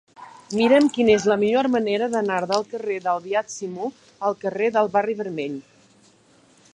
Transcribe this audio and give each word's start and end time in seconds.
Mira'm 0.59 0.87
quina 0.95 1.11
és 1.17 1.27
la 1.31 1.35
millor 1.41 1.69
manera 1.75 2.07
d'anar 2.15 2.39
del 2.53 2.65
carrer 2.71 2.97
del 3.09 3.21
Beat 3.27 3.53
Simó 3.59 3.91
al 4.31 4.39
carrer 4.47 4.73
del 4.79 4.93
Barri 4.97 5.19
Vermell. 5.21 5.59